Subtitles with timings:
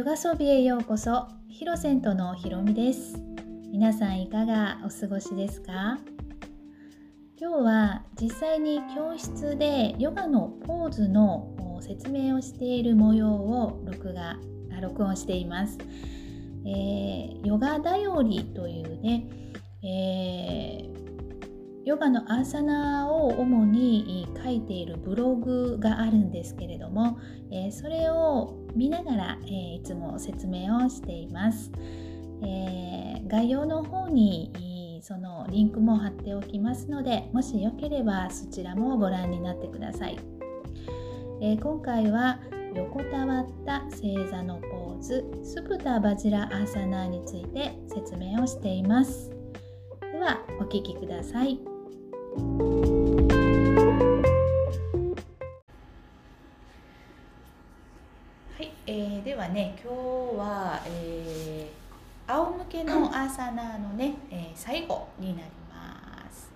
[0.00, 1.28] ヨガソビへようこそ。
[1.50, 3.22] ヒロセントのひろみです。
[3.70, 5.98] 皆さんいかがお過ごしですか？
[7.38, 14.38] 今日は実際に教室でヨガのポーズの説明をしている模様を録画
[14.80, 15.76] 録音しています、
[16.64, 19.26] えー、ヨガだよりというね、
[19.82, 21.00] えー
[21.82, 27.18] ヨガのアーサナを主に書いているブログがあるんですけれども、
[27.50, 31.70] えそれを見ながら、えいつも説明をしています。
[32.42, 40.18] えー概要の方にそのリンクも貼っておきますのでもしよければそちらもご覧になってください。
[41.40, 42.40] え今回は
[42.74, 49.30] 横たわった正座のポーズスプタバジラアーサナーについて説明をしています。
[50.12, 51.46] ではお聴きください。
[51.46, 52.79] はい、
[59.50, 66.50] ね今日は、えー、仰向けのアーサナーのね、えー、最後になります、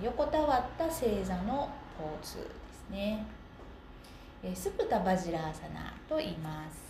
[0.00, 3.24] えー、横たわった正座のポーズですね、
[4.42, 6.84] えー、スプタバジラアーサナーと言います。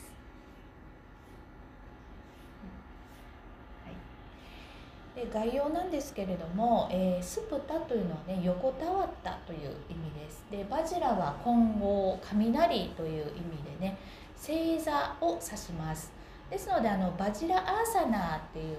[5.14, 9.58] で概要なんですけれども、えー、スプタというのはね横たわったという
[9.88, 10.44] 意味です。
[10.50, 13.96] でバジラは混合雷という意味でね
[14.36, 16.12] 星座を指します。
[16.50, 18.78] ですのであのバジラアーサナーっていう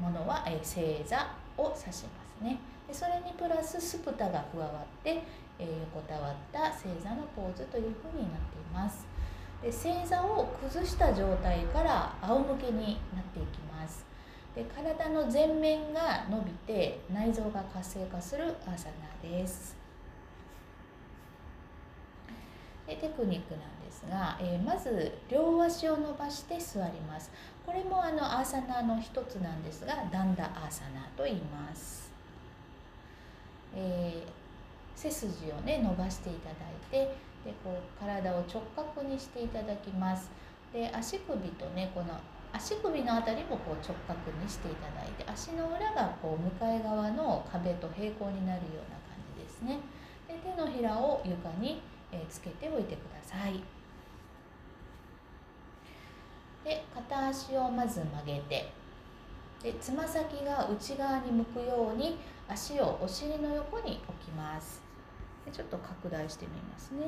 [0.00, 2.58] ものは、えー、星座を指しますね。
[2.86, 5.22] でそれにプラススプタが加わって、
[5.58, 9.06] え、横たわった星座のポーズというふうになっています。
[9.62, 14.12] で星座を崩した状態から仰向けになっていきます。
[14.54, 18.88] で体の前面が伸びて内臓が活性化するアーサ
[19.22, 19.74] ナーです
[22.81, 27.30] でテクニックなんですが、えー、まず両足を伸ばして座ります。
[27.64, 32.10] これもあのアーサナの一つなんですがダンダアーサナと言います、
[33.74, 37.14] えー、背筋をね伸ばしていただいて
[37.44, 40.30] でこう体を直角にしていただきます。
[40.72, 42.18] で足首とねこの
[42.52, 49.78] 足首の辺りもこう直角にしていただいて足の裏がこう向かい側の壁と平行になるような感じですね。
[50.28, 51.80] で手のひらを床に
[52.12, 53.62] えつけておいてください。
[56.64, 58.70] で片足をまず曲げて
[59.62, 62.18] でつま先が内側に向くように
[62.48, 64.82] 足をお尻の横に置きます。
[65.44, 67.00] でちょっと拡大してみますね。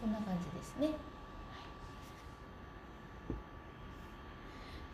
[0.00, 0.90] こんな感じですね。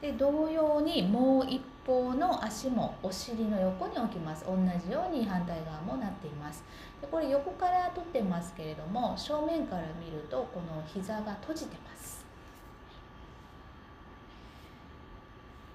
[0.00, 4.44] で同様にもう一方の足もお尻の横に置きます。
[4.44, 6.65] 同じように反対側もなっています。
[7.00, 12.25] でこれ横から撮ってますけれども正面から見るとこの膝が閉じてます。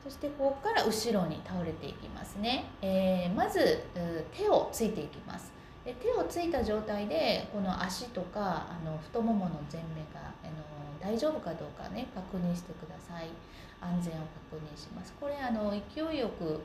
[0.04, 3.84] そしてここから後ろに倒れていきますね、えー、まず
[4.32, 5.52] 手をついていきます。
[5.84, 10.32] で手をついた状態でこの足とかあの太ももの前面が
[11.08, 13.30] 大丈夫かどうかね確認してください。
[13.80, 14.18] 安全を
[14.52, 15.14] 確認します。
[15.22, 16.60] これあの勢いよく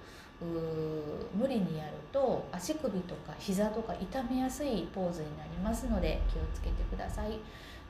[1.36, 7.38] 無理にやると足首とか膝とか痛めやすいポーズになりますので気をつけてください。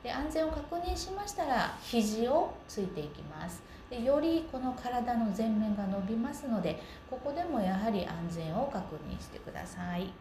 [0.03, 3.63] で安全を確認しましたら肘をついていきます。
[3.89, 10.11] でよりこの体の前面が伸びますのでここでもやはり安全を確認してください。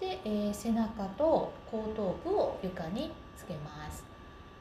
[0.00, 4.02] そして、えー、背中と後頭部を床につけます。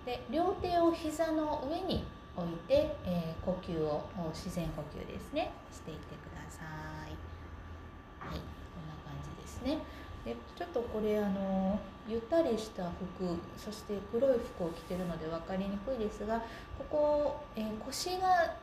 [0.05, 2.03] で両手を膝の上に
[2.35, 5.51] 置いて、えー、呼吸を自然呼吸ですね。
[5.71, 6.63] していってくださ
[7.07, 7.15] い。
[8.19, 9.77] はいこんな感じですね。
[10.25, 16.41] でちょっとこれあのゆったりした服そして黒い服を着てるので分かりにくいですが
[16.77, 18.55] ここ、えー、腰が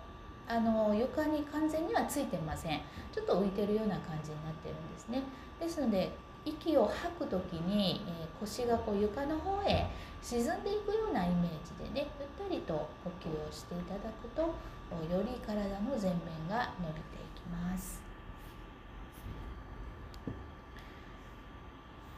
[0.46, 2.80] あの床に完全にはついてません。
[3.14, 5.22] ちょっと浮いてるような感じになってるんですね。
[5.58, 6.12] ですので
[6.46, 9.90] 息を吐く時に、えー、腰がこう床の方へ
[10.22, 18.00] 沈んでいくようなイメージでねゆったりと呼吸をしていただくとより体の前面が伸びていきます。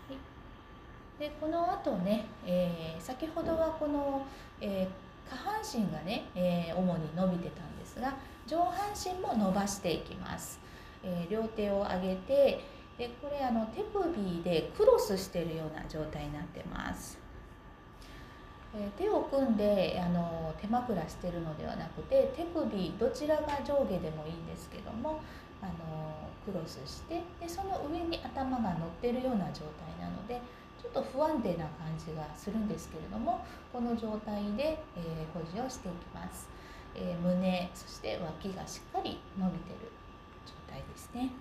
[0.09, 4.27] はい、でこの後ね、えー、先ほどはこの、
[4.61, 8.15] えー、下半身がね、えー、主に伸びてたんですが
[8.47, 10.61] 上半身も伸ばしていきます。
[11.03, 12.61] え両手を上げて
[12.99, 17.19] でこれあの手首でクロスしてるような状態になってます。
[18.75, 25.21] え手を組んであの手枕してるのではなくて手首どちらが上下でもいいんですけども
[25.63, 25.73] あの
[26.45, 30.41] クロスしてでその上に頭が乗ってるような状態なので
[30.83, 36.49] ちょっと不安定な感じがするんですけれどもこの状態で、え保持をしていきます、
[36.95, 39.91] え胸そして脇がしっかり伸びてる
[40.47, 41.33] 状態ですね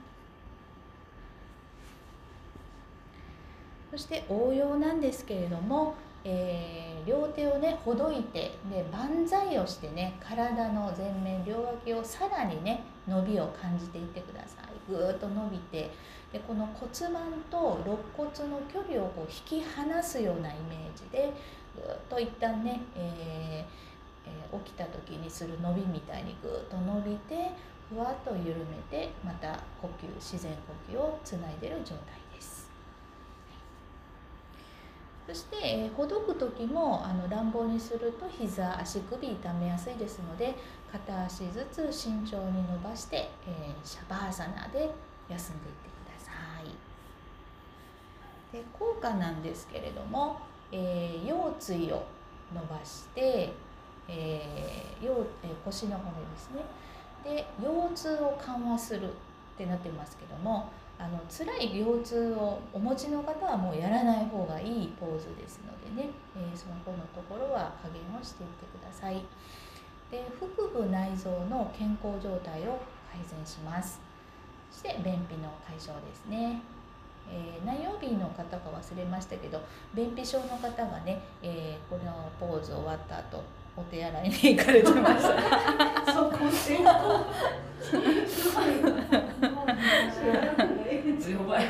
[3.92, 5.96] そして応用なんですけれども
[6.30, 14.92] えー、両手をねほどいてで万歳をしてね体の前面両脇をさらにね伸びを感じていってください。
[14.92, 15.90] ぐーっと伸びて
[16.34, 21.32] でこの骨盤と肋骨の距離をこう引き離すようなイメージで
[21.76, 27.52] ぐーっと一旦ね、えーえー、起きた時にする伸びみたいにぐーっと伸びて
[27.90, 30.52] ふわっと緩めてまた呼吸自然
[30.90, 32.27] 呼吸をつないでる状態。
[35.28, 40.56] そして、えー、ほどく時もあの乱暴にすると膝足首痛めやすいですので
[40.90, 46.32] 片足ずつ慎重に伸ばして、えー、シャバーサナで休んでいってくださ
[46.64, 46.72] い。
[48.56, 50.40] で効果なんですけれども、
[50.72, 52.06] えー、腰椎を
[52.56, 53.52] 伸ばして、
[54.08, 56.64] えー腰えー、腰の骨ですね。
[57.26, 59.10] で腰痛を緩和する。
[59.58, 60.70] ってなってますけども
[61.00, 69.24] あの辛い腰痛をお持ちの方はもうやらない方がいいポーズですのでね、えー、その方のところは加減をしていってください。
[70.10, 72.80] で腹部内臓の健康状態を
[73.12, 74.00] 改善します。
[74.72, 76.62] そして便秘の解消ですね。
[77.30, 79.62] えー、何曜日の方か忘れましたけど
[79.94, 83.44] 便秘症の方がね、えー、このポーズ終わった後
[83.76, 85.22] お手洗いに行かれてまし
[86.06, 86.08] た。
[86.14, 86.88] そこすごい
[91.38, 91.66] 強ばい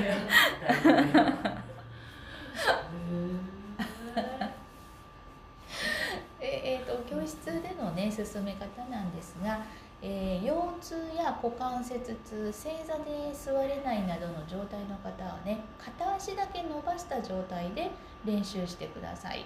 [6.39, 9.59] えーと、教室でのね進め方なんですが、
[10.01, 17.91] えー、腰痛や股関節痛正座で座れないなどの状態の方はね片足だけ伸ばした状態で
[18.25, 19.45] 練習してください。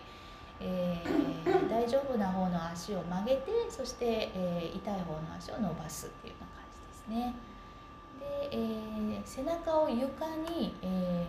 [0.63, 7.50] えー、大丈夫な方の足を曲げてそして、えー、痛い方の足を伸ばすっていうような感じですね。
[8.21, 11.25] で、えー、背中を床に、え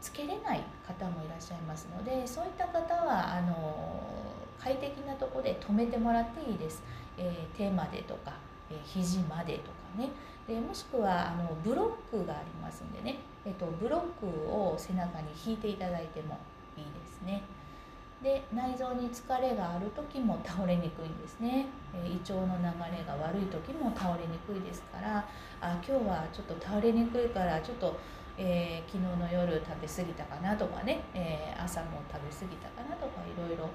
[0.00, 4.04] つけれない方もいらっしゃいますのでそういった方はあの
[4.60, 6.82] 快適なとこで止めてもらっていいです。
[7.16, 8.32] え手までとか、
[8.70, 10.10] え肘までとかね
[10.46, 16.38] でもしくはあのブロックがありますんでね、えっと、ブロックを背中に引いていただいても
[16.76, 17.42] いいですね。
[18.24, 22.64] で内臓に疲れがある時も倒れにくいんですね、え胃腸の流
[22.96, 25.28] れが悪い時も倒れにくいですから
[25.60, 27.94] あ今日はちょっと倒れにくいからちょっと、
[28.38, 33.68] えー、昨日の夜食べ過ぎたかなとかね、えー、朝も食べ過ぎたかなとかいろいろ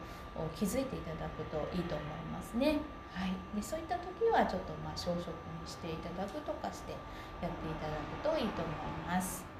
[0.57, 2.81] 気づいていただくといいと思いますね。
[3.13, 6.93] はい、でそういった時はちょっとまあ小食にしていただくとかして
[7.41, 8.75] やっていただくといいと思い
[9.05, 9.58] ます。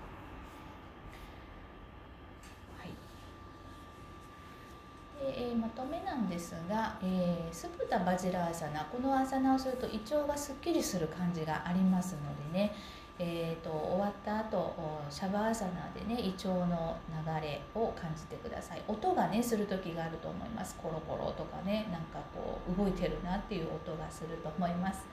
[5.36, 12.76] えー、まとめなんですが、えー、スプタバジラアサナこのアサナをすると胃腸がすっきりする感じがありますのでね、
[13.18, 14.76] えーと、終わった後
[15.10, 18.82] シャバアサナでね胃腸の流れを感じてください。
[18.88, 20.76] 音がねする時があると思います。
[20.76, 25.06] コロコロとかねなんかこう動いてるなっていう音がすると思います。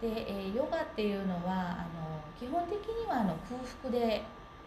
[0.00, 4.22] で、えヨガっていうのはあの基本的にはあの空腹で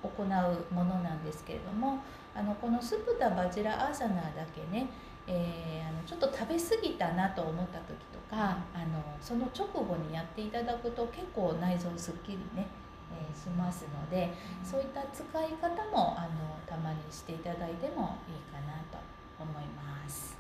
[0.10, 2.00] 行うものなんですけれども
[2.36, 4.88] あのこのスプタバジラアーサナーだけね、
[5.28, 12.66] えー、あのちょっと食べ過ぎたなと思った時とかあのその直後にやっていただくと結構内臓すっきりね、
[13.12, 14.30] えー、しますので
[14.64, 18.98] そういった使い方もあのたまにしていただいてもいいかなと
[19.40, 20.38] 思います。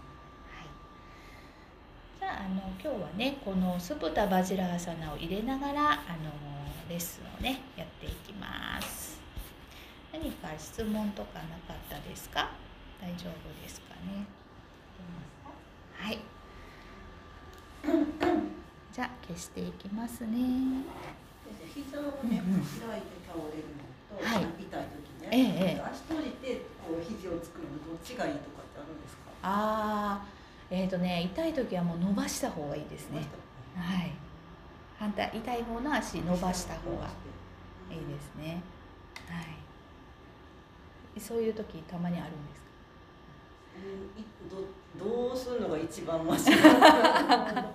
[0.49, 0.67] はい、
[2.19, 6.31] じゃああの今日はねこのスプタバジラアーサナを入れながらあの
[6.89, 9.02] レッスンをねやっていきます。
[10.13, 12.51] 何か質問とかなかったですか？
[13.01, 14.25] 大丈夫ですかね？
[15.97, 16.19] はい。
[18.93, 20.83] じゃあ消していきますね。
[21.73, 23.83] 膝をね、うんうん、開いて倒れるの
[24.17, 26.55] と、はい、痛い時ね、ええ、足閉じて
[26.85, 29.31] こう肘を作るのどっちがいいとかってあるんですか？
[29.41, 30.25] ああ
[30.69, 33.25] えっ、ー、とね痛い時はもう伸ばした方がいいですね。
[33.75, 34.11] はい。
[34.99, 37.07] 反対痛い方の足伸ばした方が
[37.89, 38.61] いいですね。
[39.27, 39.62] はい
[41.19, 42.63] そういう時たまにあるんですか？
[44.49, 44.57] ど
[45.27, 46.57] どうするのが一番マシな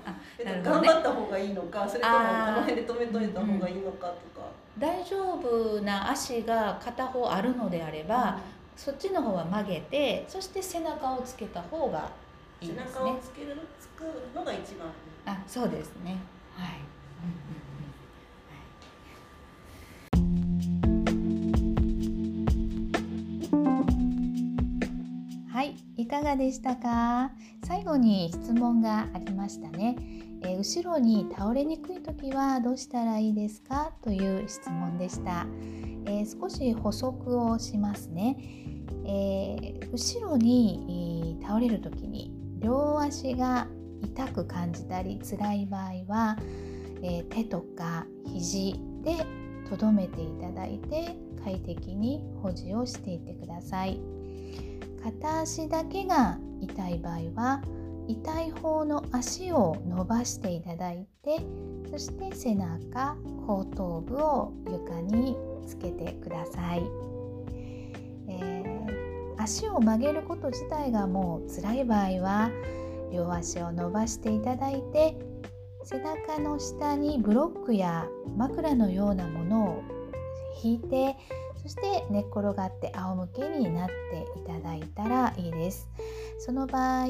[0.62, 8.40] 頑張った方がいいのかそれともこの辺で止めといた方がいいのかとか、うん、大丈夫な足が片方あるのであれば、うん、
[8.76, 12.08] そっちの方は曲げてそして背中をつけた方が
[12.60, 12.84] いいですね。
[12.92, 14.04] 背中をつけるつく
[14.34, 14.88] のが一番。
[15.26, 16.16] あそうですね
[26.08, 27.30] かがでしたか？
[27.64, 29.96] 最後に質問がありましたね、
[30.42, 33.92] えー、後ろに倒れにくい時はどうしたらいいですか？
[34.02, 35.46] という質問でした、
[36.06, 38.36] えー、少し補足をしますね、
[39.04, 43.68] えー、後ろに倒れる時に両足が
[44.02, 46.36] 痛く感じたり辛い場合は、
[47.02, 49.26] え手とか肘で
[49.68, 54.00] とどめていただいて快適に保持をしていってください。
[55.08, 57.62] 片足だけが痛い場合は
[58.08, 61.38] 痛い方の足を伸ばしていただいて
[61.90, 65.36] そして背中後頭部を床に
[65.66, 66.82] つけてください、
[68.28, 72.50] えー、足を曲げること自体がもう辛い場合は
[73.10, 75.16] 両足を伸ばしていただいて
[75.84, 79.82] 背中の下にブロックや枕のようなものを
[80.62, 81.16] 引いて
[81.62, 83.94] そして寝っ転がって仰向けになって
[84.40, 85.88] いただいたらいいです。
[86.38, 87.06] その場合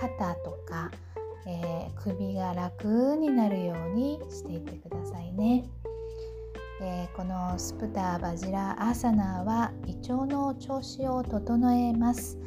[0.00, 0.90] 肩とか、
[1.46, 5.64] えー、首が楽になるようにしていってくださいね、
[6.82, 12.38] えー、このスプターバジラアーサナーは胃腸の調子を整えます、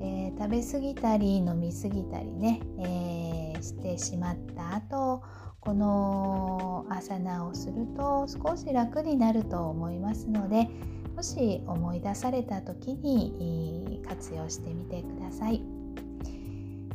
[0.00, 5.22] えー、食べ過ぎたり飲み過ぎたりね、えしてしまった後
[5.66, 10.68] このアサナをすると少し楽になると思いますので
[11.16, 15.60] もし思い出された時に活用してみてください。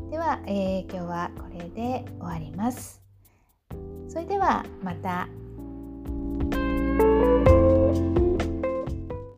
[0.09, 3.01] では、えー、今日はこれで終わります。
[4.07, 5.27] それではまた。